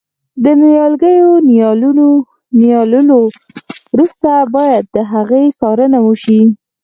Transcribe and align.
د 0.43 0.45
نیالګیو 0.61 1.31
نیالولو 2.59 3.19
وروسته 3.93 4.31
باید 4.55 4.83
د 4.95 4.97
هغوی 5.11 5.45
څارنه 5.59 5.99
وشي. 6.07 6.41